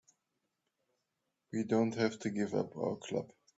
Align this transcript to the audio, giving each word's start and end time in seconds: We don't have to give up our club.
We 1.53 1.63
don't 1.63 1.93
have 1.93 2.17
to 2.21 2.31
give 2.31 2.55
up 2.55 2.75
our 2.75 2.95
club. 2.97 3.31